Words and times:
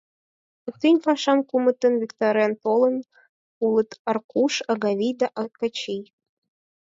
Пӱтынь 0.63 0.99
пашам 1.05 1.39
кумытын 1.49 1.93
виктарен 2.01 2.53
толын 2.63 2.95
улыт: 3.65 3.89
Аркуш, 4.09 4.53
Агавий 4.71 5.15
да 5.19 5.27
Окачий. 5.43 6.03